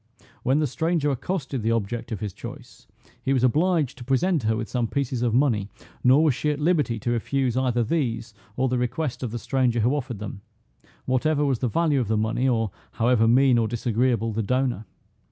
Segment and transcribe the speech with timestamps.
[0.41, 2.87] When the stranger accosted the object of his choice,
[3.21, 5.69] he was obliged to present her with some pieces of money,
[6.03, 9.81] nor was she at liberty to refuse either these, or the request of the stranger
[9.81, 10.41] who offered them,
[11.05, 14.87] whatever was the value of the money, or however mean or disagreeable the donor.